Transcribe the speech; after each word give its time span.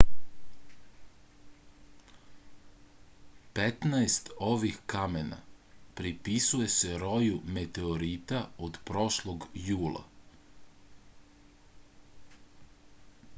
petnaest 3.59 4.31
ovih 4.47 4.79
kamena 4.95 5.37
pripisuje 6.01 6.71
se 6.79 6.97
roju 7.05 7.37
meteorita 7.61 8.41
od 8.69 8.81
prošlog 8.91 9.47
jula 9.71 10.03